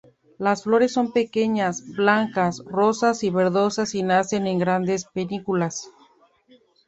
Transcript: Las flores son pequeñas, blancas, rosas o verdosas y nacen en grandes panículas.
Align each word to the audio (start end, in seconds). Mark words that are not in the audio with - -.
Las 0.39 0.63
flores 0.63 0.91
son 0.93 1.11
pequeñas, 1.11 1.83
blancas, 1.89 2.63
rosas 2.65 3.23
o 3.23 3.31
verdosas 3.31 3.93
y 3.93 4.01
nacen 4.01 4.47
en 4.47 4.57
grandes 4.57 5.05
panículas. 5.05 5.91